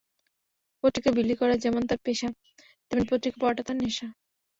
পত্রিকা 0.83 1.09
বিলি 1.17 1.35
করা 1.35 1.55
যেমন 1.63 1.81
তাঁর 1.89 1.99
পেশা, 2.05 2.27
তেমনি 2.87 3.05
পত্রিকা 3.11 3.37
পড়াটা 3.41 3.61
তাঁর 3.67 3.77
নেশা। 3.81 4.07